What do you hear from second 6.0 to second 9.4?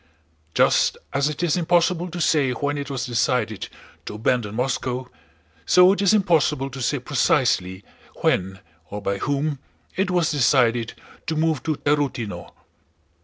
is impossible to say precisely when, or by